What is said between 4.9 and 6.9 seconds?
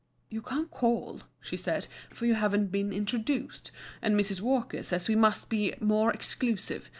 we must be more exclusive.